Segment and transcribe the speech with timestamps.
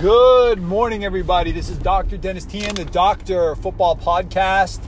[0.00, 1.52] Good morning, everybody.
[1.52, 2.18] This is Dr.
[2.18, 4.84] Dennis Tian, the Doctor Football Podcast.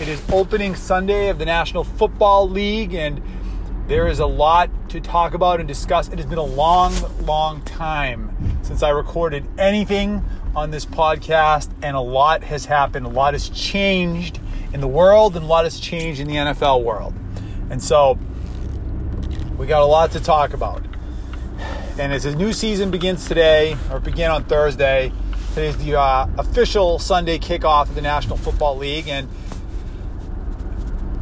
[0.00, 3.20] It is opening Sunday of the National Football League, and
[3.86, 6.08] there is a lot to talk about and discuss.
[6.08, 6.94] It has been a long,
[7.26, 10.24] long time since I recorded anything
[10.54, 13.04] on this podcast, and a lot has happened.
[13.04, 14.40] A lot has changed
[14.72, 17.12] in the world, and a lot has changed in the NFL world.
[17.68, 18.18] And so,
[19.58, 20.82] we got a lot to talk about.
[21.98, 25.10] And as the new season begins today, or began on Thursday,
[25.54, 29.08] today is the uh, official Sunday kickoff of the National Football League.
[29.08, 29.30] And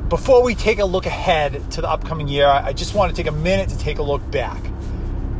[0.08, 3.30] before we take a look ahead to the upcoming year, I just want to take
[3.30, 4.60] a minute to take a look back.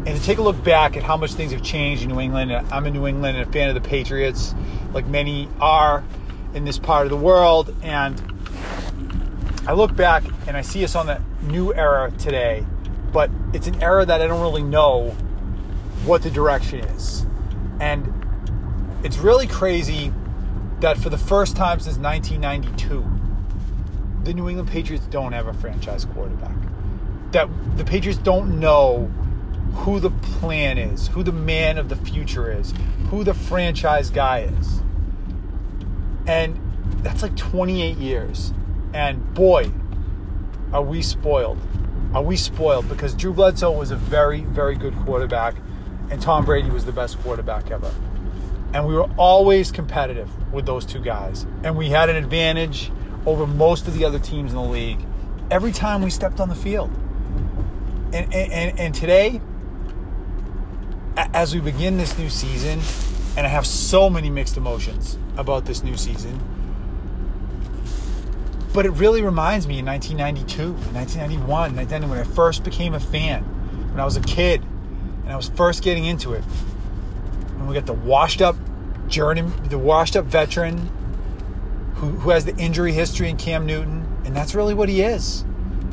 [0.06, 2.52] And to take a look back at how much things have changed in New England.
[2.52, 4.54] I'm in New England and a fan of the Patriots,
[4.92, 6.04] like many are
[6.54, 7.74] in this part of the world.
[7.82, 8.22] And
[9.66, 12.64] I look back and I see us on the new era today,
[13.12, 15.16] but it's an era that I don't really know
[16.06, 17.26] what the direction is.
[17.80, 18.12] And
[19.02, 20.12] it's really crazy
[20.80, 23.04] that for the first time since 1992,
[24.24, 26.56] the New England Patriots don't have a franchise quarterback.
[27.32, 29.10] That the Patriots don't know
[29.74, 32.72] who the plan is, who the man of the future is,
[33.10, 34.80] who the franchise guy is.
[36.26, 36.60] And
[37.02, 38.52] that's like 28 years.
[38.92, 39.72] And boy,
[40.72, 41.58] are we spoiled.
[42.14, 42.88] Are we spoiled?
[42.88, 45.56] Because Drew Bledsoe was a very, very good quarterback
[46.10, 47.92] and Tom Brady was the best quarterback ever.
[48.72, 51.46] And we were always competitive with those two guys.
[51.62, 52.90] And we had an advantage
[53.26, 54.98] over most of the other teams in the league
[55.50, 56.90] every time we stepped on the field.
[58.12, 59.40] And, and, and today,
[61.16, 62.80] as we begin this new season,
[63.36, 66.40] and I have so many mixed emotions about this new season,
[68.72, 73.42] but it really reminds me in 1992, 1991, 1990, when I first became a fan,
[73.90, 74.64] when I was a kid
[75.24, 76.44] and I was first getting into it.
[77.48, 78.56] And we got the washed up
[79.08, 80.90] journey, the washed up veteran
[81.96, 85.44] who, who has the injury history in Cam Newton, and that's really what he is.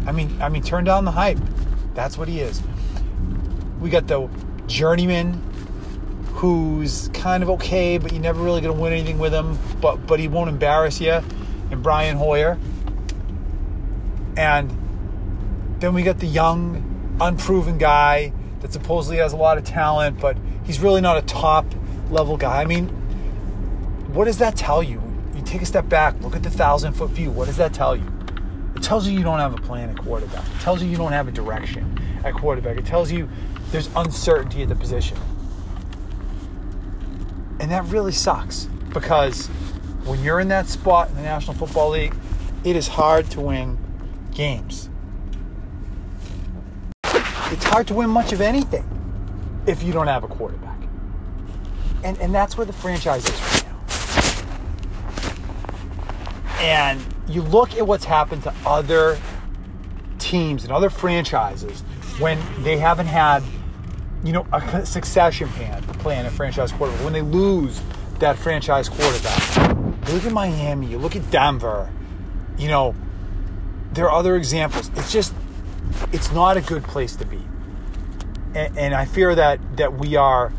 [0.06, 1.40] I mean, I mean, turn down the hype.
[1.94, 2.62] That's what he is.
[3.80, 4.28] We got the
[4.68, 5.34] journeyman
[6.34, 10.08] who's kind of okay, but you're never really going to win anything with him, but
[10.08, 11.22] but he won't embarrass you,
[11.70, 12.58] and Brian Hoyer.
[14.38, 14.72] And
[15.80, 20.38] then we got the young, unproven guy that supposedly has a lot of talent, but
[20.66, 21.66] he's really not a top
[22.10, 22.62] level guy.
[22.62, 22.88] I mean,
[24.14, 25.02] what does that tell you?
[25.36, 27.32] You take a step back, look at the thousand foot view.
[27.32, 28.06] What does that tell you?
[28.76, 30.46] It tells you you don't have a plan at quarterback.
[30.56, 32.78] It tells you you don't have a direction at quarterback.
[32.78, 33.30] It tells you
[33.72, 35.18] there's uncertainty at the position.
[37.60, 39.48] And that really sucks because
[40.06, 42.16] when you're in that spot in the National Football League,
[42.64, 43.78] it is hard to win
[44.34, 44.90] games
[47.52, 48.86] it's hard to win much of anything
[49.68, 50.78] if you don't have a quarterback.
[52.04, 53.80] And, and that's where the franchise is right now.
[56.60, 59.20] And you look at what's happened to other
[60.18, 61.82] teams and other franchises
[62.20, 63.44] when they haven't had,
[64.24, 67.04] you know, a succession plan, plan a franchise quarterback.
[67.04, 67.82] When they lose
[68.22, 69.58] that franchise quarterback.
[70.08, 71.92] You look at Miami, you look at Denver,
[72.58, 72.96] you know,
[73.94, 74.90] there are other examples.
[74.96, 75.34] It's just
[76.12, 77.42] it's not a good place to be.
[78.54, 80.52] And, and I fear that that we are,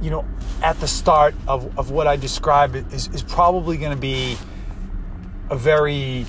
[0.00, 0.24] you know,
[0.62, 4.36] at the start of, of what I describe is, is probably going to be
[5.50, 6.26] a very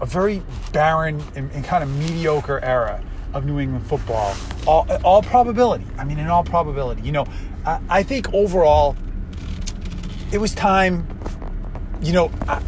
[0.00, 0.42] a very
[0.72, 3.02] barren and, and, kind of mediocre era
[3.34, 4.34] of New England football.
[4.66, 5.84] All, all probability.
[5.98, 7.02] I mean, in all probability.
[7.02, 7.26] You know,
[7.66, 8.96] I, I think overall,
[10.32, 11.06] it was time.
[12.00, 12.62] You know, I,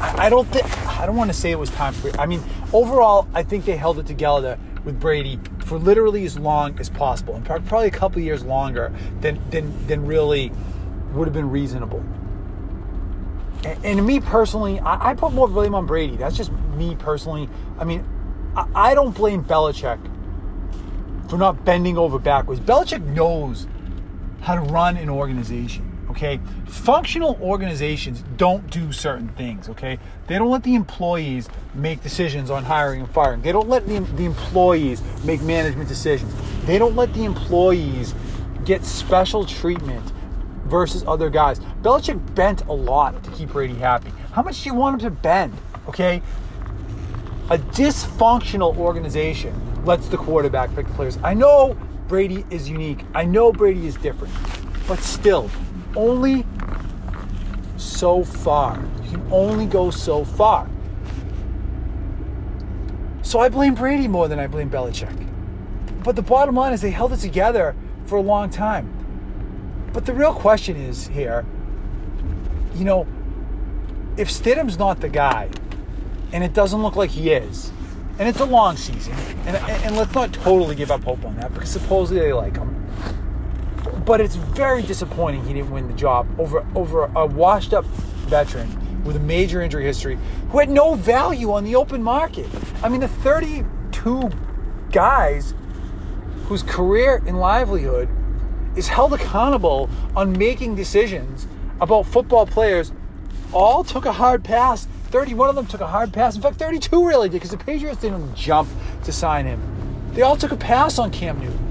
[0.00, 0.64] I don't think
[0.98, 2.10] I don't want to say it was time for.
[2.20, 2.42] I mean,
[2.72, 7.34] overall, I think they held it together with Brady for literally as long as possible,
[7.34, 10.52] and probably a couple years longer than than than really
[11.12, 12.02] would have been reasonable.
[13.64, 16.16] And, and me personally, I, I, put more blame on Brady.
[16.16, 17.48] That's just me personally.
[17.78, 18.04] I mean,
[18.56, 19.98] I, I don't blame Belichick
[21.28, 22.60] for not bending over backwards.
[22.60, 23.66] Belichick knows
[24.40, 25.87] how to run an organization
[26.18, 26.40] okay?
[26.66, 29.98] Functional organizations don't do certain things, okay?
[30.26, 33.40] They don't let the employees make decisions on hiring and firing.
[33.40, 36.34] They don't let the, the employees make management decisions.
[36.66, 38.14] They don't let the employees
[38.64, 40.12] get special treatment
[40.64, 41.60] versus other guys.
[41.82, 44.10] Belichick bent a lot to keep Brady happy.
[44.32, 45.56] How much do you want him to bend,
[45.88, 46.20] okay?
[47.50, 49.54] A dysfunctional organization
[49.84, 51.16] lets the quarterback pick the players.
[51.22, 51.78] I know
[52.08, 53.04] Brady is unique.
[53.14, 54.34] I know Brady is different.
[54.86, 55.50] But still,
[55.96, 56.46] only
[57.76, 58.82] so far.
[59.04, 60.68] You can only go so far.
[63.22, 65.26] So I blame Brady more than I blame Belichick.
[66.02, 67.74] But the bottom line is they held it together
[68.06, 68.90] for a long time.
[69.92, 71.44] But the real question is here,
[72.74, 73.06] you know,
[74.16, 75.50] if Stidham's not the guy,
[76.32, 77.70] and it doesn't look like he is,
[78.18, 79.14] and it's a long season,
[79.46, 82.77] and, and let's not totally give up hope on that because supposedly they like him.
[84.08, 87.84] But it's very disappointing he didn't win the job over over a washed up
[88.24, 90.16] veteran with a major injury history
[90.48, 92.46] who had no value on the open market.
[92.82, 94.30] I mean, the 32
[94.92, 95.52] guys
[96.46, 98.08] whose career and livelihood
[98.76, 101.46] is held accountable on making decisions
[101.78, 102.92] about football players
[103.52, 104.86] all took a hard pass.
[105.10, 106.34] 31 of them took a hard pass.
[106.34, 108.70] In fact, 32 really did because the Patriots didn't jump
[109.04, 109.60] to sign him.
[110.14, 111.67] They all took a pass on Cam Newton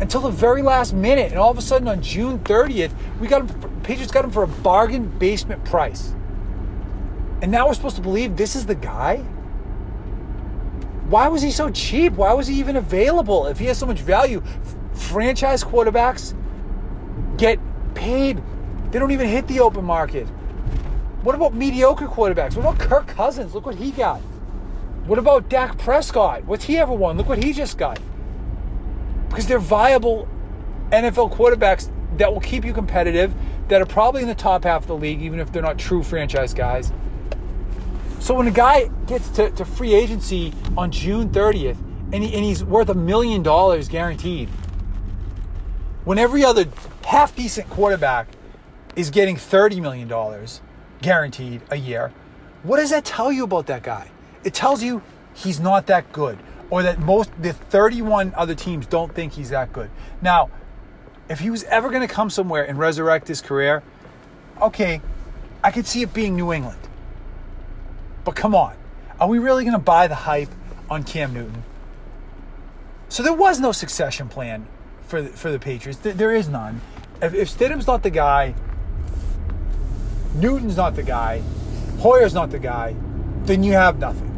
[0.00, 1.30] until the very last minute.
[1.30, 4.42] And all of a sudden on June 30th, we got him, Patriots got him for
[4.42, 6.14] a bargain basement price.
[7.42, 9.18] And now we're supposed to believe this is the guy?
[11.08, 12.14] Why was he so cheap?
[12.14, 14.42] Why was he even available if he has so much value?
[14.92, 16.34] Franchise quarterbacks
[17.36, 17.60] get
[17.94, 18.42] paid.
[18.90, 20.26] They don't even hit the open market.
[21.22, 22.56] What about mediocre quarterbacks?
[22.56, 23.54] What about Kirk Cousins?
[23.54, 24.20] Look what he got.
[25.06, 26.44] What about Dak Prescott?
[26.44, 27.16] What's he ever won?
[27.16, 28.00] Look what he just got.
[29.36, 30.26] Because they're viable
[30.92, 33.34] NFL quarterbacks that will keep you competitive,
[33.68, 36.02] that are probably in the top half of the league, even if they're not true
[36.02, 36.90] franchise guys.
[38.18, 41.76] So when a guy gets to, to free agency on June 30th
[42.14, 44.48] and, he, and he's worth a million dollars guaranteed,
[46.06, 46.64] when every other
[47.04, 48.28] half decent quarterback
[48.96, 50.08] is getting $30 million
[51.02, 52.10] guaranteed a year,
[52.62, 54.08] what does that tell you about that guy?
[54.44, 55.02] It tells you
[55.34, 56.38] he's not that good
[56.70, 59.90] or that most the 31 other teams don't think he's that good.
[60.20, 60.50] Now,
[61.28, 63.82] if he was ever going to come somewhere and resurrect his career,
[64.60, 65.00] okay,
[65.62, 66.78] I could see it being New England.
[68.24, 68.74] But come on,
[69.20, 70.50] are we really going to buy the hype
[70.90, 71.62] on Cam Newton?
[73.08, 74.66] So there was no succession plan
[75.06, 76.00] for the, for the Patriots.
[76.02, 76.80] There is none.
[77.22, 78.54] If, if Stidham's not the guy,
[80.34, 81.42] Newton's not the guy,
[81.98, 82.94] Hoyer's not the guy,
[83.44, 84.35] then you have nothing.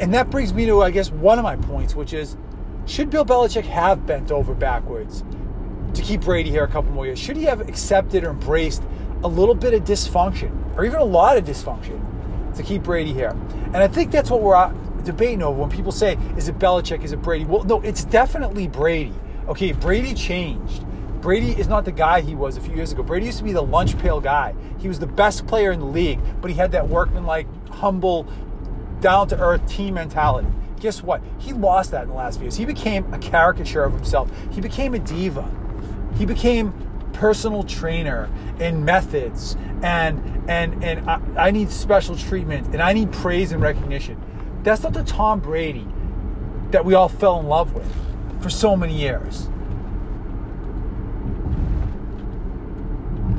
[0.00, 2.36] And, that brings me to, I guess, one of my points, which is
[2.86, 5.24] should Bill Belichick have bent over backwards
[5.94, 7.18] to keep Brady here a couple more years?
[7.18, 8.82] Should he have accepted or embraced
[9.24, 12.00] a little bit of dysfunction, or even a lot of dysfunction,
[12.54, 13.30] to keep Brady here.
[13.66, 14.68] And I think that's what we're uh,
[15.02, 17.44] debating over when people say, is it Belichick, is it Brady?
[17.44, 19.14] Well, no, it's definitely Brady.
[19.48, 20.84] Okay, Brady changed.
[21.20, 23.02] Brady is not the guy he was a few years ago.
[23.02, 24.54] Brady used to be the lunch pail guy.
[24.78, 28.26] He was the best player in the league, but he had that workman-like, humble,
[29.04, 30.48] down-to-earth team mentality.
[30.80, 31.20] Guess what?
[31.38, 32.56] He lost that in the last few years.
[32.56, 34.30] He became a caricature of himself.
[34.50, 35.46] He became a diva.
[36.16, 36.72] He became
[37.12, 43.12] personal trainer and methods and and and I, I, need special treatment and I need
[43.12, 44.18] praise and recognition.
[44.62, 45.86] That's not the Tom Brady
[46.70, 47.90] that we all fell in love with
[48.40, 49.48] for so many years.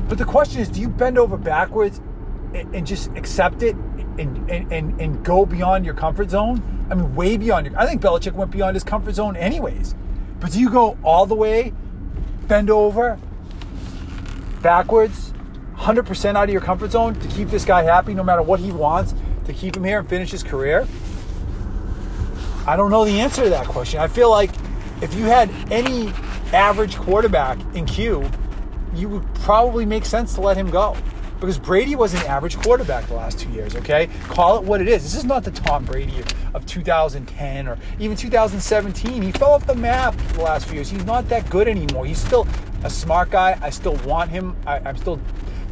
[0.08, 2.00] But the question is, do you bend over backwards
[2.54, 3.76] and, and just accept it
[4.18, 6.86] and, and, and, and go beyond your comfort zone?
[6.90, 7.78] I mean, way beyond your.
[7.78, 9.94] I think Belichick went beyond his comfort zone anyways.
[10.40, 11.72] But do you go all the way,
[12.46, 13.18] bend over,
[14.62, 15.32] backwards,
[15.76, 18.72] 100% out of your comfort zone to keep this guy happy no matter what he
[18.72, 19.14] wants
[19.44, 20.86] to keep him here and finish his career?
[22.66, 24.00] I don't know the answer to that question.
[24.00, 24.50] I feel like
[25.00, 26.08] if you had any
[26.52, 28.28] average quarterback in Q,
[28.94, 30.96] you would probably make sense to let him go.
[31.40, 34.08] Because Brady was an average quarterback the last two years, okay?
[34.28, 35.02] Call it what it is.
[35.02, 39.20] This is not the Tom Brady of, of 2010 or even 2017.
[39.20, 40.88] He fell off the map the last few years.
[40.88, 42.06] He's not that good anymore.
[42.06, 42.46] He's still
[42.84, 43.58] a smart guy.
[43.60, 44.56] I still want him.
[44.66, 45.20] I, I'm still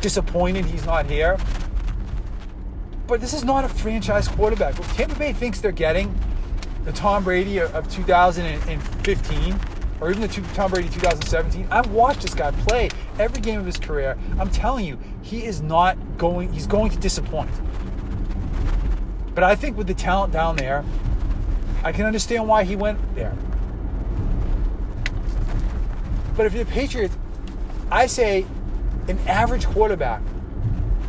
[0.00, 1.38] disappointed he's not here.
[3.06, 4.78] But this is not a franchise quarterback.
[4.78, 6.14] What Tampa Bay thinks they're getting
[6.84, 9.58] the Tom Brady of 2015
[10.04, 11.66] or even the Tom Brady 2017.
[11.70, 14.18] I've watched this guy play every game of his career.
[14.38, 17.48] I'm telling you, he is not going, he's going to disappoint.
[19.34, 20.84] But I think with the talent down there,
[21.82, 23.34] I can understand why he went there.
[26.36, 27.16] But if you're the Patriots,
[27.90, 28.44] I say
[29.08, 30.20] an average quarterback,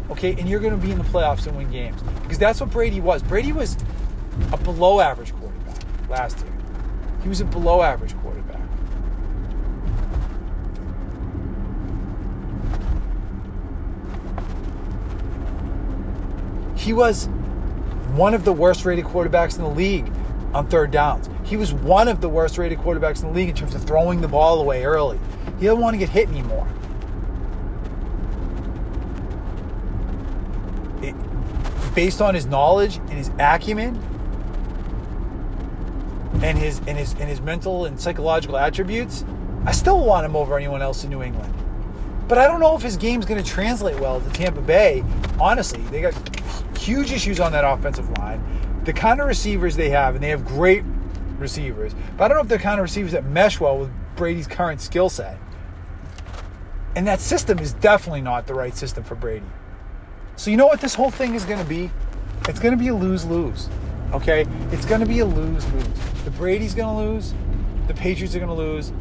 [0.09, 2.01] okay, and you're going to be in the playoffs and win games.
[2.21, 3.21] Because that's what Brady was.
[3.23, 3.75] Brady was
[4.53, 6.53] a below average quarterback last year.
[7.23, 8.24] He was a below average quarterback.
[16.85, 17.25] He was
[18.13, 20.11] one of the worst rated quarterbacks in the league
[20.53, 21.27] on third downs.
[21.43, 24.21] He was one of the worst rated quarterbacks in the league in terms of throwing
[24.21, 25.19] the ball away early.
[25.59, 26.67] He doesn't want to get hit anymore.
[31.01, 31.15] It,
[31.95, 33.99] based on his knowledge and his acumen,
[36.43, 39.25] and his and his and his mental and psychological attributes,
[39.65, 41.51] I still want him over anyone else in New England.
[42.27, 45.03] But I don't know if his game's going to translate well to Tampa Bay.
[45.39, 46.13] Honestly, they got
[46.85, 48.41] huge issues on that offensive line.
[48.83, 50.83] The kind of receivers they have, and they have great
[51.39, 53.91] receivers, but I don't know if they're the kind of receivers that mesh well with
[54.15, 55.37] Brady's current skill set.
[56.95, 59.45] And that system is definitely not the right system for Brady.
[60.37, 61.91] So you know what this whole thing is going to be?
[62.47, 63.69] It's going to be a lose-lose.
[64.13, 64.45] Okay?
[64.71, 65.87] It's going to be a lose-lose.
[66.23, 67.33] The Brady's going to lose.
[67.87, 68.93] The Patriots are going to lose.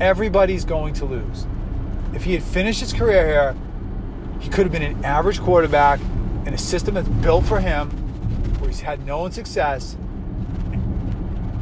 [0.00, 1.46] Everybody's going to lose.
[2.12, 3.56] If he had finished his career here,
[4.40, 6.00] he could have been an average quarterback
[6.46, 7.90] in a system that's built for him,
[8.58, 9.96] where he's had known success.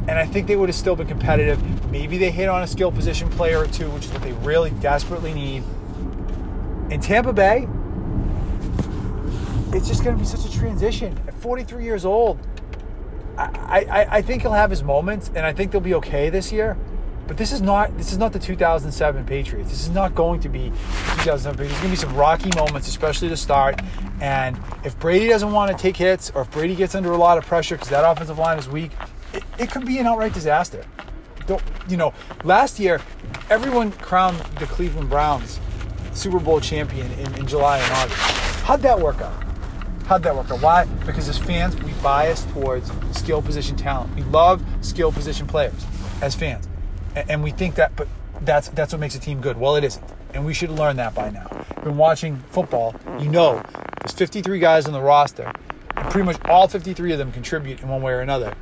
[0.08, 1.60] And I think they would have still been competitive.
[1.90, 4.70] Maybe they hit on a skill position player or two, which is what they really
[4.80, 5.64] desperately need.
[6.90, 7.66] In Tampa Bay,
[9.76, 11.18] it's just going to be such a transition.
[11.26, 12.38] At 43 years old,
[13.36, 16.52] I, I, I think he'll have his moments, and I think they'll be okay this
[16.52, 16.76] year.
[17.26, 19.70] But this is not this is not the 2007 Patriots.
[19.70, 21.72] This is not going to be 2007 Patriots.
[21.72, 23.80] There's going to be some rocky moments, especially to start.
[24.20, 27.36] And if Brady doesn't want to take hits, or if Brady gets under a lot
[27.36, 28.92] of pressure because that offensive line is weak,
[29.32, 30.84] it, it could be an outright disaster.
[31.46, 32.14] Don't you know?
[32.44, 33.00] Last year,
[33.50, 35.58] everyone crowned the Cleveland Browns
[36.12, 38.20] Super Bowl champion in, in July and August.
[38.62, 39.44] How'd that work out?
[40.06, 40.62] How'd that work out?
[40.62, 40.84] Why?
[41.04, 44.14] Because as fans, we bias towards skill position talent.
[44.14, 45.84] We love skill position players
[46.22, 46.68] as fans
[47.16, 48.08] and we think that, but
[48.42, 49.58] that's that's what makes a team good.
[49.58, 50.04] Well, it isn't,
[50.34, 51.48] and we should learn that by now.
[51.82, 53.62] Been watching football, you know,
[54.00, 55.52] there's 53 guys on the roster,
[55.96, 58.54] and pretty much all 53 of them contribute in one way or another,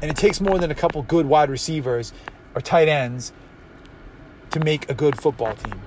[0.00, 2.12] and it takes more than a couple good wide receivers
[2.54, 3.32] or tight ends
[4.50, 5.80] to make a good football team.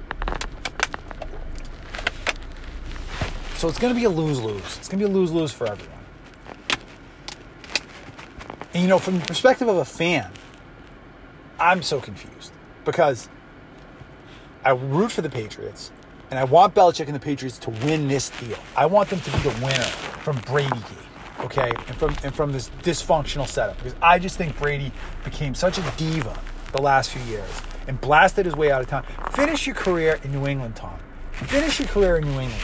[3.58, 4.78] So it's going to be a lose lose.
[4.78, 5.98] It's going to be a lose lose for everyone.
[8.74, 10.30] And you know, from the perspective of a fan,
[11.60, 12.52] I'm so confused
[12.84, 13.30] because
[14.64, 15.92] I root for the Patriots
[16.32, 18.58] and I want Belichick and the Patriots to win this deal.
[18.76, 19.84] I want them to be the winner
[20.24, 24.58] from Brady Gate, okay, and from and from this dysfunctional setup because I just think
[24.58, 24.92] Brady
[25.24, 26.38] became such a diva
[26.72, 27.50] the last few years
[27.88, 29.06] and blasted his way out of town.
[29.32, 30.98] Finish your career in New England, Tom.
[31.32, 32.64] Finish your career in New England.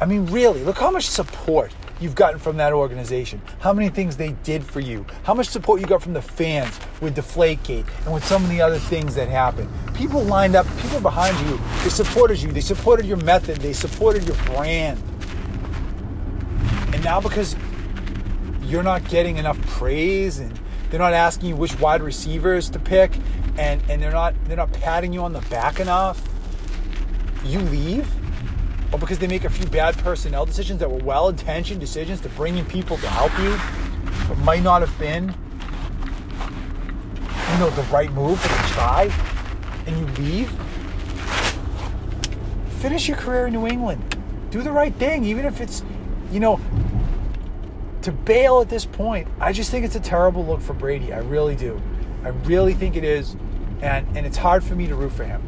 [0.00, 4.16] I mean, really, look how much support you've gotten from that organization, how many things
[4.16, 8.14] they did for you, how much support you got from the fans with Deflategate and
[8.14, 9.68] with some of the other things that happened.
[9.94, 14.26] People lined up, people behind you, they supported you, they supported your method, they supported
[14.26, 15.02] your brand.
[16.94, 17.54] And now because
[18.62, 20.58] you're not getting enough praise and
[20.90, 23.12] they're not asking you which wide receivers to pick
[23.58, 26.26] and, and they're not they're not patting you on the back enough,
[27.44, 28.08] you leave
[28.92, 32.28] or because they make a few bad personnel decisions that were well intentioned decisions to
[32.30, 33.56] bring in people to help you,
[34.28, 35.34] but might not have been,
[37.52, 39.12] you know, the right move, but they try,
[39.86, 40.52] and you leave.
[42.80, 44.16] Finish your career in New England.
[44.50, 45.84] Do the right thing, even if it's,
[46.32, 46.60] you know,
[48.02, 49.28] to bail at this point.
[49.38, 51.12] I just think it's a terrible look for Brady.
[51.12, 51.80] I really do.
[52.24, 53.36] I really think it is,
[53.82, 55.42] and and it's hard for me to root for him.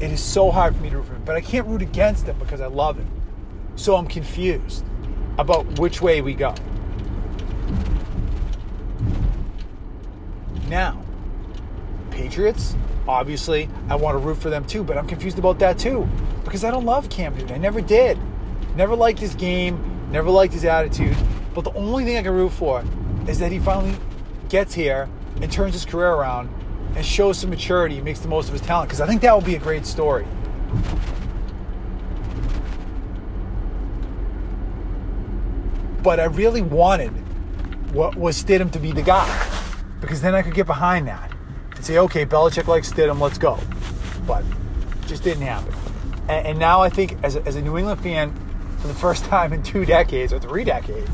[0.00, 2.26] It is so hard for me to root for him, but I can't root against
[2.26, 3.08] him because I love him.
[3.76, 4.84] So I'm confused
[5.38, 6.54] about which way we go.
[10.68, 11.02] Now,
[12.10, 12.76] Patriots,
[13.06, 16.08] obviously, I want to root for them too, but I'm confused about that too
[16.44, 17.52] because I don't love Cam Newton.
[17.52, 18.18] I never did.
[18.76, 21.16] Never liked his game, never liked his attitude.
[21.54, 22.84] But the only thing I can root for
[23.28, 23.96] is that he finally
[24.48, 25.08] gets here
[25.42, 26.48] and turns his career around
[26.96, 29.34] and shows some maturity and makes the most of his talent because I think that
[29.34, 30.26] would be a great story.
[36.02, 37.10] But I really wanted
[37.92, 39.46] what was Stidham to be the guy
[40.00, 41.30] because then I could get behind that
[41.76, 43.58] and say, okay, Belichick likes Stidham, let's go.
[44.26, 44.44] But
[45.06, 45.74] just didn't happen.
[46.28, 48.34] And, and now I think, as a, as a New England fan,
[48.78, 51.10] for the first time in two decades or three decades,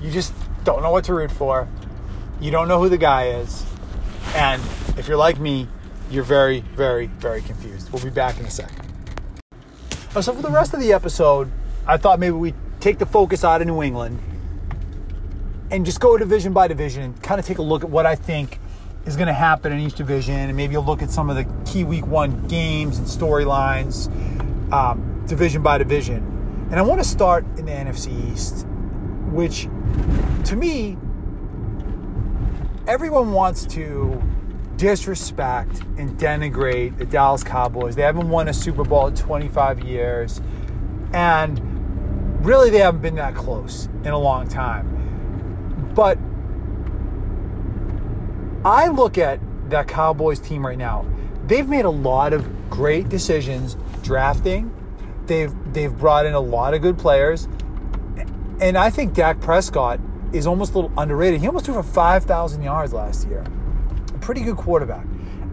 [0.00, 0.32] you just
[0.64, 1.68] don't know what to root for.
[2.40, 3.64] You don't know who the guy is.
[4.34, 4.62] And
[4.96, 5.68] if you're like me,
[6.10, 7.92] you're very, very, very confused.
[7.92, 8.86] We'll be back in a second.
[10.14, 11.50] Oh, so for the rest of the episode,
[11.86, 14.20] I thought maybe we'd take the focus out of New England
[15.70, 18.14] and just go division by division and kind of take a look at what I
[18.14, 18.60] think
[19.06, 21.46] is going to happen in each division, and maybe you'll look at some of the
[21.70, 24.08] key Week One games and storylines,
[24.72, 26.68] um, division by division.
[26.70, 28.66] And I want to start in the NFC East,
[29.30, 29.68] which,
[30.48, 30.96] to me,
[32.86, 34.22] everyone wants to
[34.76, 37.96] disrespect and denigrate the Dallas Cowboys.
[37.96, 40.40] They haven't won a Super Bowl in 25 years.
[41.12, 45.92] And really, they haven't been that close in a long time.
[45.94, 46.18] But
[48.64, 49.40] I look at
[49.70, 51.06] that Cowboys team right now.
[51.46, 54.74] They've made a lot of great decisions drafting.
[55.26, 57.48] They've they've brought in a lot of good players,
[58.60, 60.00] and I think Dak Prescott
[60.32, 61.40] is almost a little underrated.
[61.40, 63.44] He almost threw for five thousand yards last year.
[64.24, 65.04] Pretty good quarterback.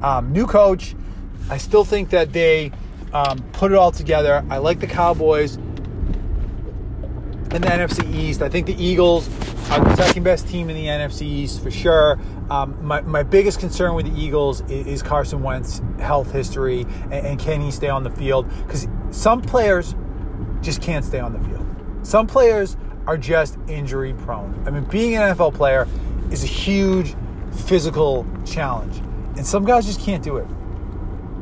[0.02, 0.96] Um, new coach.
[1.50, 2.72] I still think that they
[3.12, 4.46] um, put it all together.
[4.50, 8.42] I like the Cowboys in the NFC East.
[8.42, 9.28] I think the Eagles
[9.72, 12.18] are the second best team in the NFC East for sure.
[12.50, 17.14] Um, my, my biggest concern with the Eagles is, is Carson Wentz health history and,
[17.14, 18.48] and can he stay on the field?
[18.66, 19.96] Because some players
[20.62, 21.68] just can't stay on the field.
[22.04, 24.64] Some players are just injury prone.
[24.66, 25.90] I mean, being an NFL player
[26.32, 27.16] is a huge
[27.52, 28.98] physical challenge,
[29.38, 30.48] and some guys just can't do it.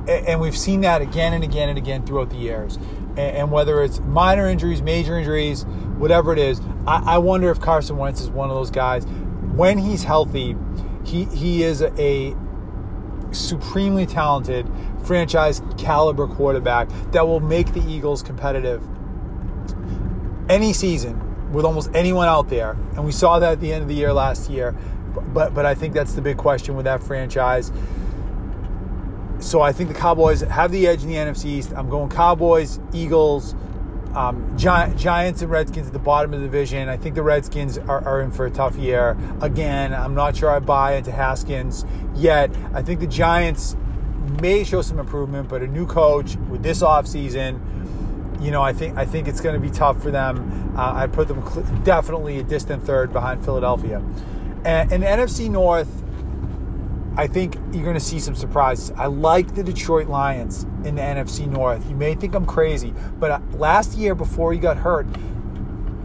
[0.07, 2.79] And we've seen that again and again and again throughout the years.
[3.15, 5.65] And whether it's minor injuries, major injuries,
[5.97, 9.05] whatever it is, I wonder if Carson Wentz is one of those guys.
[9.55, 10.55] When he's healthy,
[11.03, 12.35] he he is a
[13.31, 14.67] supremely talented
[15.03, 18.81] franchise caliber quarterback that will make the Eagles competitive
[20.49, 22.71] any season with almost anyone out there.
[22.95, 24.75] And we saw that at the end of the year last year.
[25.33, 27.71] But but I think that's the big question with that franchise.
[29.39, 31.73] So I think the Cowboys have the edge in the NFC East.
[31.75, 33.55] I'm going Cowboys, Eagles,
[34.13, 36.89] um, Gi- Giants and Redskins at the bottom of the division.
[36.89, 39.17] I think the Redskins are, are, in for a tough year.
[39.41, 41.85] Again, I'm not sure I buy into Haskins
[42.15, 42.51] yet.
[42.73, 43.77] I think the Giants
[44.41, 47.61] may show some improvement, but a new coach with this offseason,
[48.41, 50.73] you know, I think I think it's going to be tough for them.
[50.75, 54.01] Uh, I put them cl- definitely a distant third behind Philadelphia.
[54.65, 55.89] And in the NFC North,
[57.17, 58.91] I think you're going to see some surprises.
[58.95, 61.87] I like the Detroit Lions in the NFC North.
[61.89, 65.05] You may think I'm crazy, but uh, last year before he got hurt,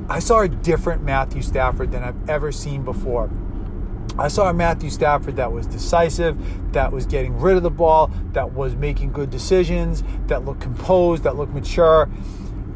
[0.09, 3.31] I saw a different Matthew Stafford than I've ever seen before.
[4.19, 6.37] I saw a Matthew Stafford that was decisive,
[6.73, 11.25] that was getting rid of the ball, that was making good decisions, that looked composed,
[11.25, 12.09] that looked mature.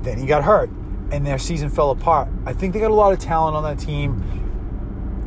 [0.03, 0.71] Then he got hurt,
[1.13, 2.29] and their season fell apart.
[2.47, 4.48] I think they got a lot of talent on that team.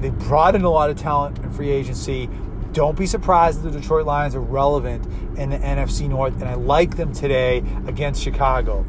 [0.02, 2.30] They brought in a lot of talent in free agency.
[2.74, 5.06] Don't be surprised that the Detroit Lions are relevant
[5.38, 8.86] in the NFC North, and I like them today against Chicago.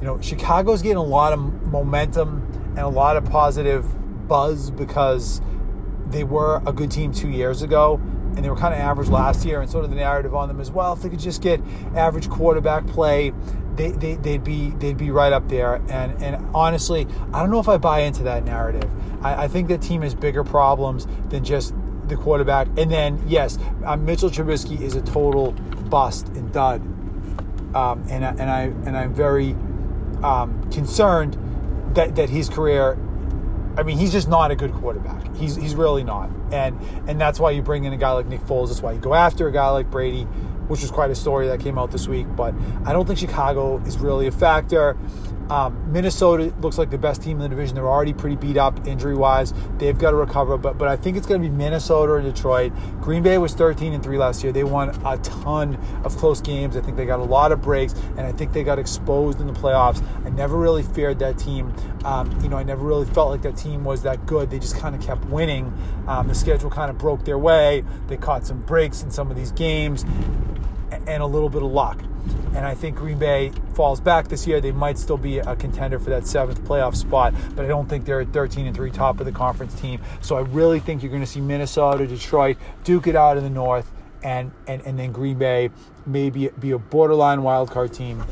[0.00, 3.86] You know, Chicago's getting a lot of momentum and a lot of positive
[4.28, 5.40] buzz because
[6.10, 8.00] they were a good team two years ago
[8.36, 10.60] and they were kind of average last year and sort of the narrative on them
[10.60, 11.60] as well if they could just get
[11.96, 13.32] average quarterback play
[13.78, 17.60] they, they, they'd be they'd be right up there and and honestly I don't know
[17.60, 18.90] if I buy into that narrative
[19.22, 21.72] I, I think the team has bigger problems than just
[22.08, 22.68] the quarterback.
[22.76, 26.80] And then, yes, uh, Mitchell Trubisky is a total bust and dud.
[27.74, 29.52] Um, and, and, I, and I'm very
[30.22, 31.36] um, concerned
[31.94, 32.98] that, that his career,
[33.76, 35.36] I mean, he's just not a good quarterback.
[35.36, 36.30] He's, he's really not.
[36.50, 38.68] And, and that's why you bring in a guy like Nick Foles.
[38.68, 40.26] That's why you go after a guy like Brady,
[40.68, 42.26] which was quite a story that came out this week.
[42.36, 42.54] But
[42.84, 44.96] I don't think Chicago is really a factor.
[45.50, 47.74] Um, Minnesota looks like the best team in the division.
[47.74, 49.54] They're already pretty beat up injury wise.
[49.78, 52.72] They've got to recover, but but I think it's going to be Minnesota or Detroit.
[53.00, 54.52] Green Bay was 13 and three last year.
[54.52, 56.76] They won a ton of close games.
[56.76, 59.46] I think they got a lot of breaks, and I think they got exposed in
[59.46, 60.02] the playoffs.
[60.24, 61.74] I never really feared that team.
[62.04, 64.50] Um, you know, I never really felt like that team was that good.
[64.50, 65.72] They just kind of kept winning.
[66.06, 67.84] Um, the schedule kind of broke their way.
[68.06, 70.04] They caught some breaks in some of these games,
[71.06, 72.02] and a little bit of luck
[72.54, 75.98] and I think Green Bay falls back this year, they might still be a contender
[75.98, 77.34] for that seventh playoff spot.
[77.54, 80.00] But I don't think they're a 13 and three top of the conference team.
[80.20, 83.50] So I really think you're going to see Minnesota, Detroit duke it out in the
[83.50, 83.90] North,
[84.22, 85.70] and and, and then Green Bay
[86.06, 88.24] maybe be a borderline wild card team,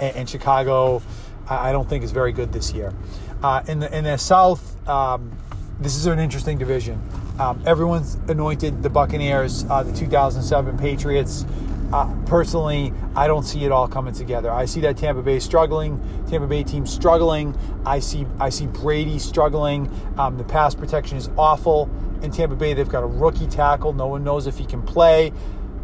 [0.00, 1.02] and, and Chicago.
[1.48, 2.94] I don't think is very good this year.
[3.42, 5.30] Uh, in the in the South, um,
[5.78, 7.00] this is an interesting division.
[7.38, 11.44] Um, everyone's anointed the Buccaneers, uh, the 2007 Patriots
[11.92, 14.50] uh, personally, I don't see it all coming together.
[14.50, 17.56] I see that Tampa Bay struggling, Tampa Bay team struggling.
[17.84, 19.90] I see I see Brady struggling.
[20.18, 21.90] Um, the pass protection is awful
[22.22, 22.74] in Tampa Bay.
[22.74, 23.92] They've got a rookie tackle.
[23.92, 25.32] No one knows if he can play.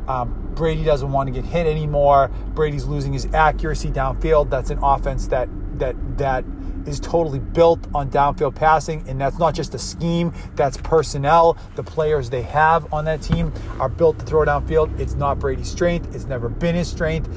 [0.08, 2.30] Um, Brady doesn't want to get hit anymore.
[2.54, 4.50] Brady's losing his accuracy downfield.
[4.50, 6.44] That's an offense that that that
[6.86, 11.56] is totally built on downfield passing, and that's not just a scheme, that's personnel.
[11.76, 14.98] The players they have on that team are built to throw downfield.
[14.98, 17.28] It's not Brady's strength, it's never been his strength.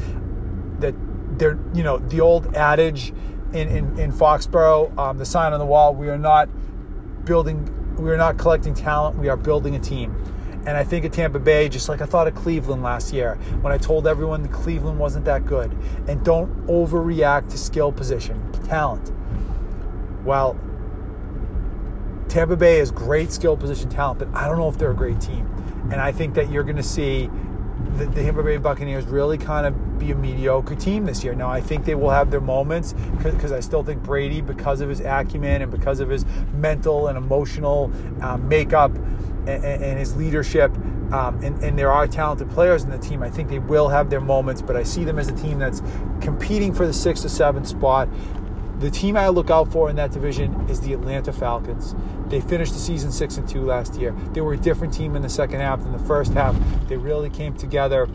[0.79, 0.95] That
[1.37, 3.13] they're, you know, the old adage
[3.53, 6.49] in, in, in Foxborough, um, the sign on the wall, we are not
[7.25, 10.15] building, we are not collecting talent, we are building a team.
[10.65, 13.73] And I think at Tampa Bay, just like I thought of Cleveland last year, when
[13.73, 15.75] I told everyone Cleveland wasn't that good.
[16.07, 19.11] And don't overreact to skill position, talent.
[20.23, 20.59] Well,
[22.29, 25.21] Tampa Bay is great skill position talent, but I don't know if they're a great
[25.21, 25.47] team.
[25.91, 27.29] And I think that you're going to see
[27.97, 31.35] the, the Tampa Bay Buccaneers really kind of be a mediocre team this year.
[31.35, 34.89] Now, I think they will have their moments because I still think Brady, because of
[34.89, 38.95] his acumen and because of his mental and emotional um, makeup
[39.45, 40.71] and, and, his leadership,
[41.11, 44.09] um, and, and, there are talented players in the team, I think they will have
[44.09, 45.81] their moments, but I see them as a team that's
[46.21, 48.07] competing for the sixth or seventh spot.
[48.83, 51.95] The team I look out for in that division is the Atlanta Falcons.
[52.27, 54.13] They finished the season six and two last year.
[54.33, 56.53] They were a different team in the second half than the first half.
[56.89, 58.09] They really came together.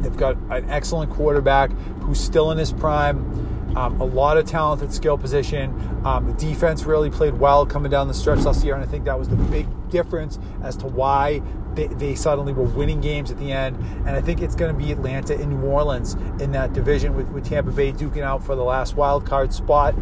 [0.00, 1.70] They've got an excellent quarterback
[2.02, 3.55] who's still in his prime.
[3.74, 5.70] Um, a lot of talent at skill position.
[6.04, 9.04] Um, the defense really played well coming down the stretch last year, and I think
[9.04, 11.42] that was the big difference as to why
[11.74, 13.76] they, they suddenly were winning games at the end.
[14.06, 17.28] And I think it's going to be Atlanta and New Orleans in that division with,
[17.28, 19.94] with Tampa Bay duking out for the last wild card spot.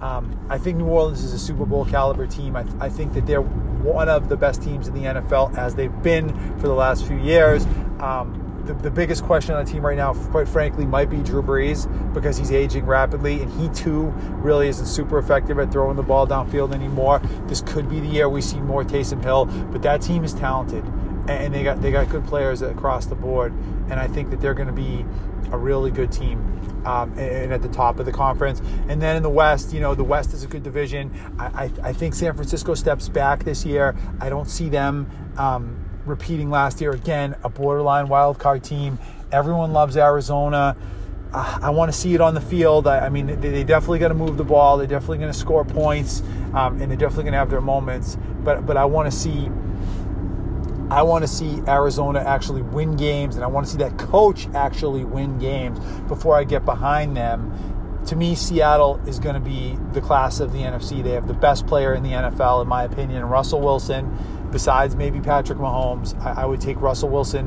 [0.00, 2.56] Um, I think New Orleans is a Super Bowl caliber team.
[2.56, 6.02] I, I, think that they're one of the best teams in the NFL as they've
[6.02, 7.66] been for the last few years.
[7.98, 11.42] Um, the, the, biggest question on the team right now, quite frankly, might be Drew
[11.42, 16.02] Brees because he's aging rapidly and he too really isn't super effective at throwing the
[16.02, 17.20] ball downfield anymore.
[17.46, 20.84] This could be the year we see more Taysom Hill, but that team is talented
[21.28, 23.52] and they got they got good players across the board,
[23.88, 25.04] and I think that they're going to be
[25.52, 26.46] a really good team.
[26.84, 29.94] Um, and at the top of the conference, and then in the West, you know,
[29.94, 31.12] the West is a good division.
[31.38, 33.94] I, I, I think San Francisco steps back this year.
[34.18, 35.06] I don't see them
[35.36, 37.36] um, repeating last year again.
[37.44, 38.98] A borderline wild card team.
[39.32, 40.76] Everyone loves Arizona.
[41.32, 42.88] I want to see it on the field.
[42.88, 44.78] I, mean, they, they definitely got to move the ball.
[44.78, 46.22] They're definitely going to score points,
[46.54, 48.18] um, and they're definitely going to have their moments.
[48.42, 49.48] But but I want to see
[50.90, 54.48] I want to see Arizona actually win games, and I want to see that coach
[54.54, 58.02] actually win games before I get behind them.
[58.06, 61.00] To me, Seattle is going to be the class of the NFC.
[61.00, 64.16] They have the best player in the NFL, in my opinion, Russell Wilson.
[64.50, 67.46] Besides maybe Patrick Mahomes, I, I would take Russell Wilson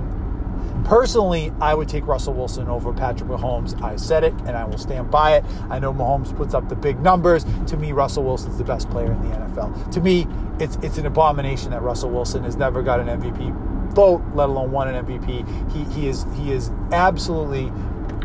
[0.83, 3.81] Personally, I would take Russell Wilson over Patrick Mahomes.
[3.81, 5.45] I said it and I will stand by it.
[5.69, 7.45] I know Mahomes puts up the big numbers.
[7.67, 9.91] To me, Russell Wilson's the best player in the NFL.
[9.91, 10.27] To me,
[10.59, 14.71] it's it's an abomination that Russell Wilson has never got an MVP vote, let alone
[14.71, 15.71] won an MVP.
[15.71, 17.69] He he is he is absolutely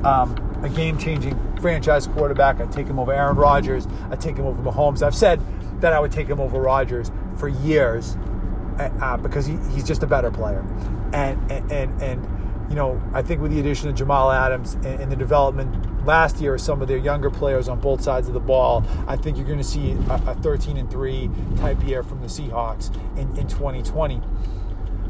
[0.05, 2.61] um, a game-changing franchise quarterback.
[2.61, 3.87] I take him over Aaron Rodgers.
[4.11, 5.03] I take him over Mahomes.
[5.03, 5.41] I've said
[5.81, 8.17] that I would take him over Rodgers for years
[8.79, 10.65] uh, because he, he's just a better player,
[11.13, 12.03] and and and.
[12.03, 12.39] and
[12.69, 16.39] you know, I think with the addition of Jamal Adams and, and, the development last
[16.39, 19.39] year of some of their younger players on both sides of the ball, I think
[19.39, 23.35] you're going to see a, a 13 and 3 type year from the Seahawks in,
[23.39, 24.21] in 2020.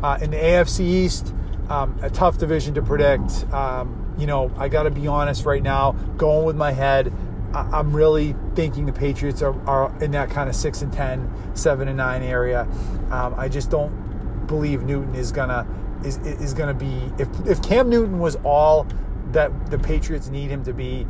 [0.02, 1.34] Uh, in the AFC East,
[1.68, 3.52] um, a tough division to predict.
[3.52, 7.12] Um, you know, I got to be honest right now, going with my head,
[7.54, 11.54] I, am really thinking the Patriots are, are, in that kind of 6 and 10,
[11.54, 12.68] 7 and 9 area.
[13.10, 15.66] Um, I just don't believe Newton is going to
[16.04, 18.86] is is going to be if if Cam Newton was all
[19.32, 21.06] that the Patriots need him to be,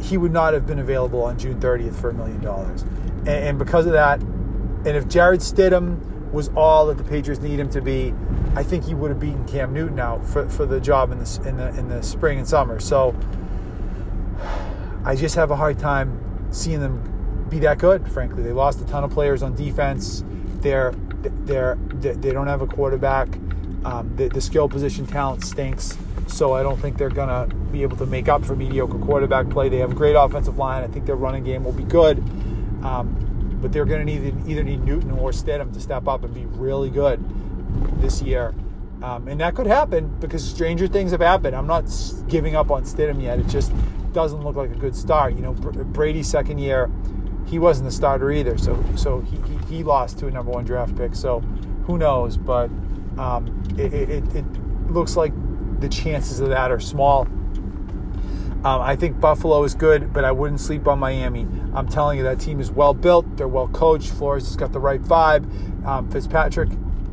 [0.00, 2.84] he would not have been available on June 30th for a million dollars.
[3.26, 6.00] And because of that, and if Jarrett Stidham
[6.32, 8.14] was all that the Patriots need him to be,
[8.54, 11.42] I think he would have beaten Cam Newton out for, for the job in the
[11.46, 12.80] in the in the spring and summer.
[12.80, 13.14] So
[15.06, 18.10] I just have a hard time seeing them be that good.
[18.10, 20.24] Frankly, they lost a ton of players on defense.
[20.60, 20.92] They're
[21.44, 23.28] they're they don't have a quarterback.
[23.84, 27.82] Um, the, the skill position talent stinks, so I don't think they're going to be
[27.82, 29.68] able to make up for mediocre quarterback play.
[29.68, 30.82] They have a great offensive line.
[30.82, 32.18] I think their running game will be good.
[32.82, 36.34] Um, but they're going to need either need Newton or Stidham to step up and
[36.34, 37.24] be really good
[38.00, 38.54] this year.
[39.02, 41.54] Um, and that could happen because stranger things have happened.
[41.54, 41.84] I'm not
[42.28, 43.38] giving up on Stidham yet.
[43.38, 43.72] It's just
[44.16, 45.34] doesn't look like a good start.
[45.34, 46.90] You know, Brady's second year,
[47.46, 48.56] he wasn't the starter either.
[48.56, 51.14] So so he, he, he lost to a number one draft pick.
[51.14, 51.40] So
[51.86, 52.38] who knows?
[52.38, 52.70] But
[53.18, 54.44] um, it, it, it,
[54.90, 55.32] looks like
[55.80, 57.22] the chances of that are small.
[58.64, 61.46] Um, I think Buffalo is good, but I wouldn't sleep on Miami.
[61.74, 63.36] I'm telling you, that team is well built.
[63.36, 64.10] They're well coached.
[64.12, 65.44] Flores has got the right vibe.
[65.84, 66.70] Um, Fitzpatrick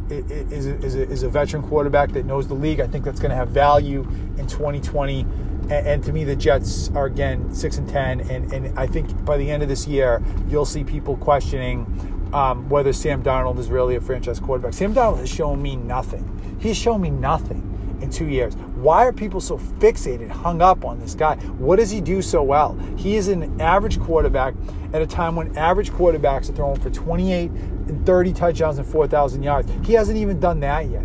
[0.09, 2.79] is, is, a, is a veteran quarterback that knows the league.
[2.79, 4.03] I think that's going to have value
[4.37, 5.25] in 2020.
[5.69, 9.37] And, to me, the Jets are again six and ten, and, and I think by
[9.37, 11.85] the end of this year, you'll see people questioning
[12.33, 14.73] um, whether Sam Darnold is really a franchise quarterback.
[14.73, 16.57] Sam Darnold has shown me nothing.
[16.59, 17.69] He's shown me nothing
[18.01, 18.55] in two years.
[18.75, 21.37] Why are people so fixated, hung up on this guy?
[21.57, 22.77] What does he do so well?
[22.97, 24.53] He is an average quarterback
[24.91, 29.41] at a time when average quarterbacks are throwing for 28 and 30 touchdowns and 4,000
[29.41, 29.71] yards.
[29.85, 31.03] He hasn't even done that yet.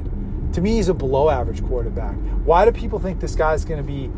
[0.55, 2.17] To me, he's a below average quarterback.
[2.45, 4.11] Why do people think this guy's going to be,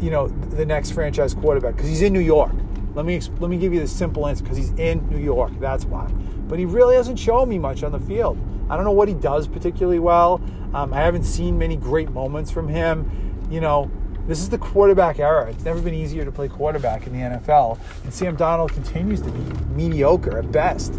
[0.00, 1.76] you know, the next franchise quarterback?
[1.76, 2.52] Because he's in New York
[2.94, 5.52] Let me let me give you the simple answer because he's in New York.
[5.60, 6.06] That's why.
[6.48, 8.38] But he really hasn't shown me much on the field.
[8.68, 10.40] I don't know what he does particularly well.
[10.74, 13.46] Um, I haven't seen many great moments from him.
[13.50, 13.90] You know,
[14.26, 15.48] this is the quarterback era.
[15.48, 17.78] It's never been easier to play quarterback in the NFL.
[18.04, 19.40] And Sam Darnold continues to be
[19.74, 20.92] mediocre at best.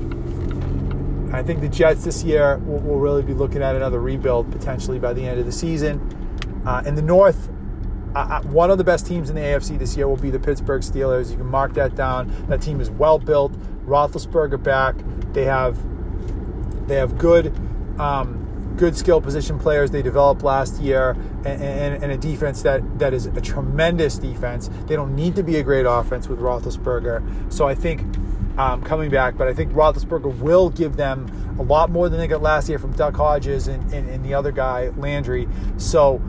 [1.33, 4.97] I think the Jets this year will, will really be looking at another rebuild potentially
[4.97, 5.99] by the end of the season.
[6.65, 7.49] Uh, in the North,
[8.17, 10.81] uh, one of the best teams in the AFC this year will be the Pittsburgh
[10.81, 11.29] Steelers.
[11.29, 12.33] You can mark that down.
[12.47, 13.53] That team is well built.
[13.85, 14.95] Roethlisberger back.
[15.33, 15.77] They have
[16.87, 17.53] they have good
[17.99, 21.11] um, good skill position players they developed last year
[21.45, 24.69] and, and, and, a defense that, that is a tremendous defense.
[24.85, 27.51] They don't need to be a great offense with Roethlisberger.
[27.51, 28.01] So I think
[28.57, 32.27] um, coming back, but I think Roethlisberger will give them a lot more than they
[32.27, 35.47] got last year from Duck Hodges and, and, and the other guy, Landry.
[35.77, 36.21] So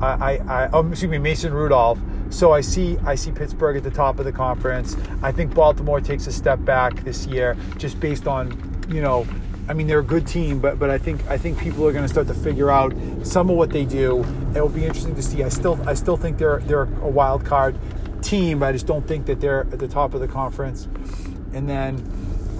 [0.00, 1.98] I, I, I oh, excuse me, Mason Rudolph.
[2.30, 4.96] So I see I see Pittsburgh at the top of the conference.
[5.22, 8.50] I think Baltimore takes a step back this year just based on,
[8.88, 9.26] you know,
[9.68, 12.04] I mean, they're a good team, but but I think I think people are going
[12.04, 14.24] to start to figure out some of what they do.
[14.54, 15.42] It will be interesting to see.
[15.42, 17.78] I still I still think they're they're a wild card
[18.22, 20.88] team, but I just don't think that they're at the top of the conference.
[21.52, 21.96] And then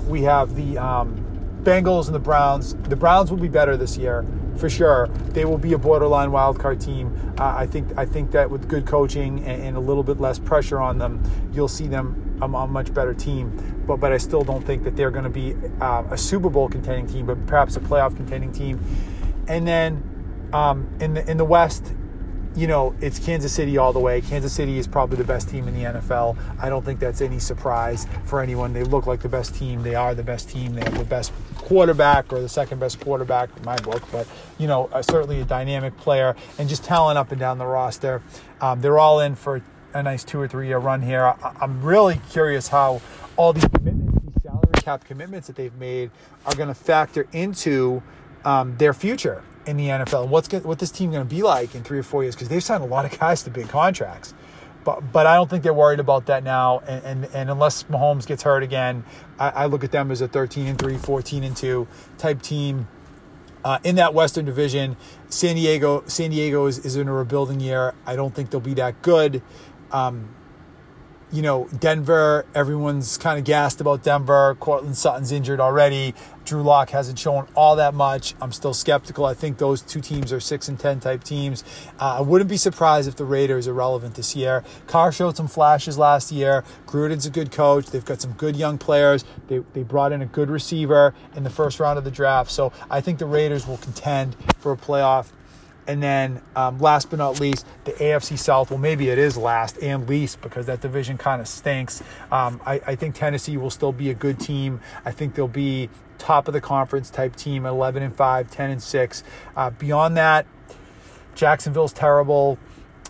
[0.08, 1.16] we have the um,
[1.62, 2.74] Bengals and the Browns.
[2.74, 4.24] The Browns will be better this year
[4.56, 5.08] for sure.
[5.30, 7.16] They will be a borderline wild card team.
[7.38, 10.38] Uh, I think I think that with good coaching and, and, a little bit less
[10.38, 14.42] pressure on them, you'll see them a, a much better team but but I still
[14.42, 17.76] don't think that they're going to be uh, a Super Bowl contending team, but perhaps
[17.76, 18.80] a playoff contending team.
[19.48, 21.94] And then um, in the in the West,
[22.54, 24.20] you know, it's Kansas City all the way.
[24.20, 26.36] Kansas City is probably the best team in the NFL.
[26.60, 28.72] I don't think that's any surprise for anyone.
[28.72, 29.82] They look like the best team.
[29.82, 30.74] They are the best team.
[30.74, 31.32] They have the best
[31.66, 34.26] quarterback or the second best quarterback in my book, but
[34.56, 38.22] you know, uh, certainly a dynamic player and just talent up and down the roster.
[38.60, 39.60] Um, they're all in for
[39.92, 41.24] a nice two or three year run here.
[41.24, 43.02] I, I'm really curious how
[43.36, 46.12] all these commitments, these salary cap commitments that they've made,
[46.46, 48.00] are going to factor into
[48.44, 51.74] um, their future in the NFL and what's what this team going to be like
[51.74, 54.34] in three or four years because they've signed a lot of guys to big contracts.
[54.86, 56.78] But, but I don't think they're worried about that now.
[56.86, 59.02] And, and, and unless Mahomes gets hurt again,
[59.36, 62.86] I, I, look at them as a 13 and 3, 14 and 2 type team.
[63.64, 64.96] Uh, in that Western Division,
[65.28, 67.94] San Diego, San Diego is, is in a rebuilding year.
[68.06, 69.42] I don't think they'll be that good.
[69.90, 70.28] Um,
[71.36, 74.56] you know, Denver, everyone's kind of gassed about Denver.
[74.58, 76.14] Courtland Sutton's injured already.
[76.46, 78.34] Drew Lock hasn't shown all that much.
[78.40, 79.26] I'm still skeptical.
[79.26, 81.62] I think those two teams are 6 and 10 type teams.
[82.00, 84.64] Uh, I wouldn't be surprised if the Raiders are relevant this year.
[84.86, 86.64] Carr showed some flashes last year.
[86.86, 87.86] Gruden's a good coach.
[87.90, 89.22] They've got some good young players.
[89.48, 92.50] They, they brought in a good receiver in the first round of the draft.
[92.50, 95.32] So I think the Raiders will contend for a playoff
[95.86, 98.70] and then um, last but not least, the AFC South.
[98.70, 102.02] Well, maybe it is last and least because that division kind of stinks.
[102.30, 104.80] Um, I, I, think Tennessee will still be a good team.
[105.04, 108.82] I think they'll be top of the conference type team 11 and 5, 10 and
[108.82, 109.24] 6.
[109.56, 110.46] Uh, beyond that,
[111.34, 112.58] Jacksonville's terrible.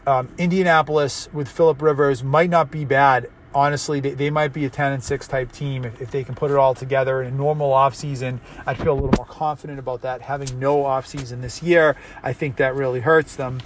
[0.06, 4.70] Um, Indianapolis with Philip Rivers might not be bad honestly, they, they might be a
[4.70, 7.36] 10 and 6 type team if, if they can put it all together in a
[7.36, 8.38] normal offseason.
[8.66, 10.20] I'd feel a little more confident about that.
[10.20, 13.60] Having no offseason this year, I think that really hurts them.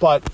[0.00, 0.28] But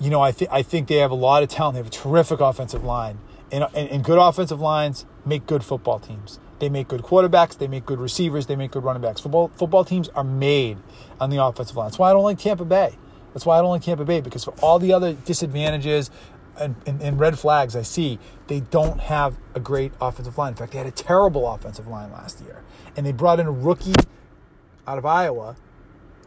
[0.00, 1.74] you know, I think I think they have a lot of talent.
[1.74, 3.18] They have a terrific offensive line,
[3.52, 6.40] and, and, and good offensive lines make good football teams.
[6.58, 7.56] They make good quarterbacks.
[7.58, 8.46] They make good receivers.
[8.46, 9.20] They make good running backs.
[9.20, 10.78] Football football teams are made
[11.20, 11.88] on the offensive line.
[11.88, 12.96] That's why I don't like Tampa Bay.
[13.32, 16.10] That's why I don't like Tampa Bay because for all the other disadvantages
[16.58, 20.50] and, and, and, red flags I see, they don't have a great offensive line.
[20.50, 22.62] In fact, they had a terrible offensive line last year.
[22.94, 23.94] And they brought in a rookie
[24.86, 25.56] out of Iowa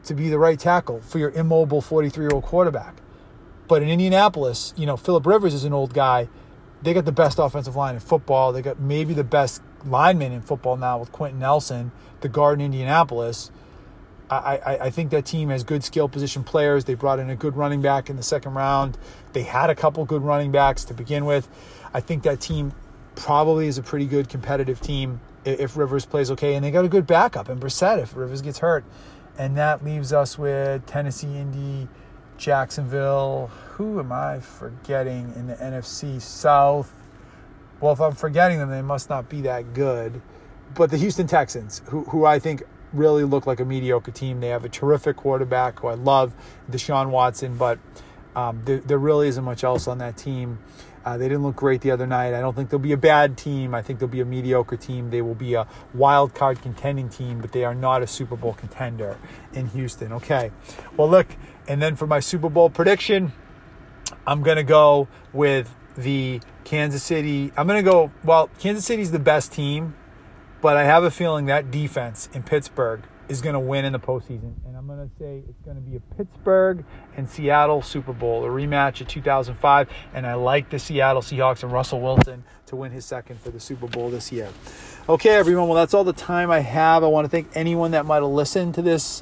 [0.06, 2.96] to be the right tackle for your immobile 43 year old quarterback.
[3.68, 6.28] But in Indianapolis, you know, Philip Rivers is an old guy.
[6.82, 8.52] They got the best offensive line in football.
[8.52, 11.92] They got maybe the best lineman in football now with Quenton Nelson,
[12.22, 13.52] the guard in Indianapolis.
[14.30, 16.86] I, I, think that team has good skill position players.
[16.86, 18.98] They brought in a good running back in the second round.
[19.34, 21.48] They had a couple good running backs to begin with.
[21.94, 22.74] I think that team
[23.16, 26.56] probably is a pretty good competitive team if Rivers plays okay.
[26.56, 28.84] And they got a good backup in Brissett if Rivers gets hurt.
[29.38, 31.88] And that leaves us with Tennessee, Indy,
[32.38, 33.52] Jacksonville.
[33.74, 36.94] Who am I forgetting in the NFC South?
[37.80, 40.22] Well, if I'm forgetting them, they must not be that good.
[40.74, 44.40] But the Houston Texans, who, who I think really look like a mediocre team.
[44.40, 46.34] They have a terrific quarterback who I love,
[46.70, 47.80] Deshaun Watson, but
[48.36, 50.60] um, there, there, really isn't much else on that team.
[51.06, 52.34] Uh, they didn't look great the other night.
[52.34, 53.76] I don't think they'll be a bad team.
[53.76, 55.12] I think they'll be a mediocre team.
[55.12, 58.54] They will be a wild card contending team, but they are not a Super Bowl
[58.54, 59.18] contender
[59.54, 60.12] in Houston.
[60.14, 60.52] Okay.
[60.98, 61.28] Well, look,
[61.68, 63.34] and then for my Super Bowl prediction,
[64.26, 67.52] I'm going to go with the Kansas City.
[67.56, 69.96] I'm going to go, well, Kansas City's the best team,
[70.66, 74.00] but I have a feeling that defense in Pittsburgh is going to win in the
[74.00, 74.56] postseason.
[74.66, 76.84] And I'm going to say it's going to be a Pittsburgh
[77.16, 79.88] and Seattle Super Bowl, a rematch of 2005.
[80.16, 83.60] And I like the Seattle Seahawks and Russell Wilson to win his second for the
[83.60, 84.50] Super Bowl this year.
[85.08, 85.68] Okay, everyone.
[85.68, 87.04] Well, that's all the time I have.
[87.04, 89.22] I want to thank anyone that might have listened to this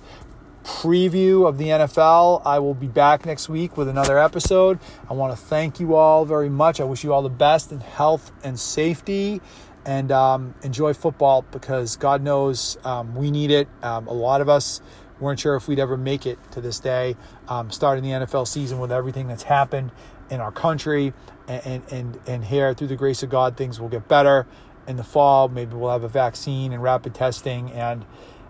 [0.63, 2.41] preview of the NFL.
[2.45, 4.79] I will be back next week with another episode.
[5.09, 6.79] I want to thank you all very much.
[6.79, 9.41] I wish you all the best in health and safety
[9.85, 13.67] and um, enjoy football because God knows um, we need it.
[13.81, 14.81] Um, a lot of us
[15.19, 17.15] weren't sure if we'd ever make it to this day,
[17.47, 19.91] um, starting the NFL season with everything that's happened
[20.29, 21.13] in our country.
[21.47, 24.47] And, and, and here, through the grace of God, things will get better
[24.87, 25.49] in the fall.
[25.49, 27.71] Maybe we'll have a vaccine and rapid testing.
[27.71, 28.05] And,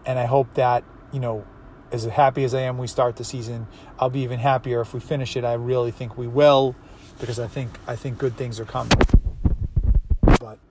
[0.06, 1.46] and I hope that, you know,
[1.92, 3.68] as happy as I am we start the season,
[4.00, 5.46] I'll be even happier if we finish it.
[5.46, 6.76] I really think we will
[7.20, 8.98] because I think I think good things are coming.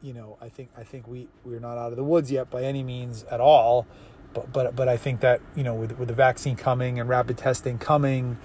[0.03, 2.65] You know, I think I think we we're not out of the woods yet by
[2.65, 3.87] any means at all.
[4.35, 7.39] But but but I think that, you know, with with the vaccine coming and rapid
[7.39, 8.39] testing coming,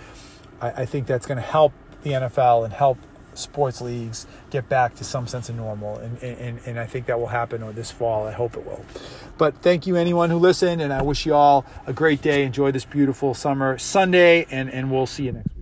[0.61, 2.97] I, I think that's gonna help the NFL and help
[3.37, 5.97] sports leagues get back to some sense of normal.
[5.97, 8.27] And, and, and I think that will happen or this fall.
[8.27, 8.83] I hope it will.
[9.37, 10.81] But thank you, anyone who listened.
[10.81, 12.43] And I wish you all a great day.
[12.43, 14.45] Enjoy this beautiful summer Sunday.
[14.49, 15.56] And, and we'll see you next week.